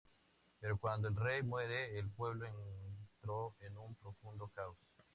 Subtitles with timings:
[0.59, 4.75] Pero cuando el rey muere, el pueblo entró en un profundo caos.